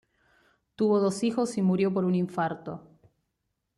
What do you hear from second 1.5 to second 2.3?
y murió por un